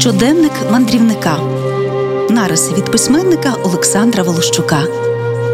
[0.00, 1.38] Щоденник мандрівника.
[2.30, 4.82] Нариси від письменника Олександра Волощука.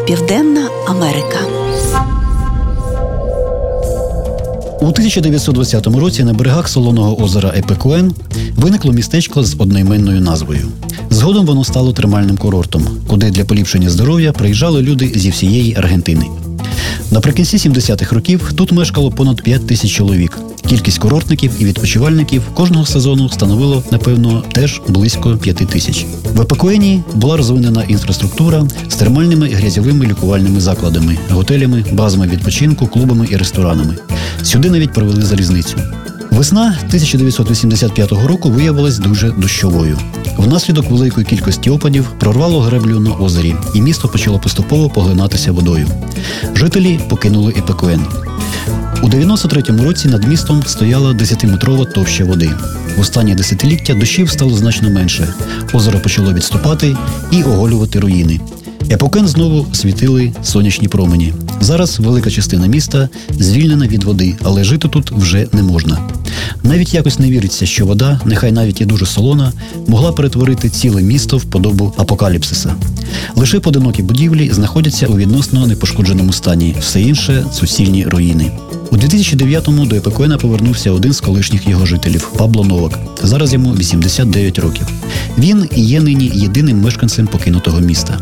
[0.07, 1.39] Південна Америка.
[4.81, 8.15] У 1920 році на берегах солоного озера Епекуен
[8.57, 10.69] виникло містечко з одноіменною назвою.
[11.11, 16.27] Згодом воно стало термальним курортом, куди для поліпшення здоров'я приїжджали люди зі всієї Аргентини.
[17.11, 20.39] Наприкінці 70-х років тут мешкало понад 5 тисяч чоловік.
[20.69, 26.07] Кількість курортників і відпочивальників кожного сезону становило, напевно, теж близько 5 тисяч.
[26.35, 33.27] В Епекуені була розвинена інфраструктура з термальними і грязьовими лікувальними закладами, готелями, базами відпочинку, клубами
[33.31, 33.95] і ресторанами.
[34.43, 35.77] Сюди навіть провели залізницю.
[36.31, 39.99] Весна 1985 року виявилась дуже дощовою.
[40.37, 45.89] Внаслідок великої кількості опадів прорвало греблю на озері, і місто почало поступово поглинатися водою.
[46.55, 48.01] Жителі покинули Епекуен.
[49.03, 52.51] У 93-му році над містом стояла 10-метрова товща води.
[52.97, 55.29] В останні десятиліття дощів стало значно менше.
[55.73, 56.97] Озеро почало відступати
[57.31, 58.41] і оголювати руїни.
[58.91, 61.35] Епокен знову світили сонячні промені.
[61.61, 65.99] Зараз велика частина міста звільнена від води, але жити тут вже не можна.
[66.63, 69.53] Навіть якось не віриться, що вода, нехай навіть і дуже солона,
[69.87, 72.75] могла перетворити ціле місто в подобу апокаліпсиса.
[73.35, 78.51] Лише поодинокі будівлі знаходяться у відносно непошкодженому стані, все інше суцільні руїни.
[78.91, 82.99] У 2009-му до Епекуена повернувся один з колишніх його жителів Пабло Новак.
[83.23, 84.87] Зараз йому 89 років.
[85.39, 88.19] Він і є нині єдиним мешканцем покинутого міста.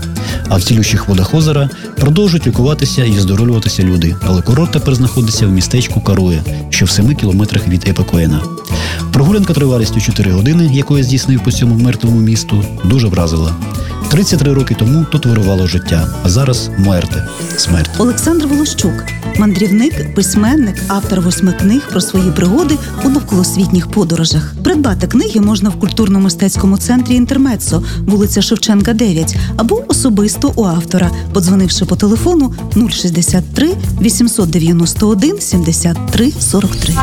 [0.48, 4.16] А в цілющих водах озера продовжують лікуватися і оздоровлюватися люди.
[4.26, 8.42] Але курорт тепер знаходиться в містечку Карує, що в 7 кілометрах від Епекуена.
[9.12, 13.54] Прогулянка тривалістю 4 години, яку я здійснив по цьому мертвому місту, дуже вразила.
[14.16, 17.90] 33 роки тому тут вирувало життя, а зараз муерте смерть.
[17.98, 18.92] Олександр Волощук,
[19.38, 24.54] мандрівник, письменник, автор восьми книг про свої пригоди у навколосвітніх подорожах.
[24.64, 31.84] Придбати книги можна в культурно-мистецькому центрі Інтермецо, вулиця Шевченка, 9, або особисто у автора, подзвонивши
[31.84, 32.54] по телефону
[32.90, 36.94] 063 891 73 43.